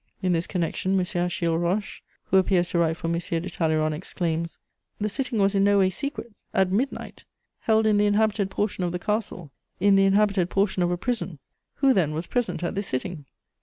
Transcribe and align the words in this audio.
In 0.23 0.33
this 0.33 0.47
connection 0.47 0.99
M. 0.99 1.05
Achille 1.23 1.55
Roche, 1.59 2.01
who 2.23 2.37
appears 2.39 2.69
to 2.69 2.79
write 2.79 2.97
for 2.97 3.05
M. 3.05 3.13
de 3.19 3.49
Talleyrand, 3.51 3.93
exclaims: 3.93 4.57
"The 4.99 5.07
sitting 5.07 5.37
was 5.37 5.53
in 5.53 5.63
no 5.63 5.77
way 5.77 5.91
secret! 5.91 6.33
At 6.55 6.71
midnight! 6.71 7.23
Held 7.59 7.85
in 7.85 7.97
the 7.97 8.07
inhabited 8.07 8.49
portion 8.49 8.83
of 8.83 8.93
the 8.93 8.97
castle, 8.97 9.51
in 9.79 9.95
the 9.95 10.05
inhabited 10.05 10.49
portion 10.49 10.81
of 10.81 10.89
a 10.89 10.97
prison! 10.97 11.37
Who, 11.75 11.93
then, 11.93 12.13
was 12.15 12.25
present 12.25 12.63
at 12.63 12.73
this 12.73 12.87
sitting? 12.87 13.25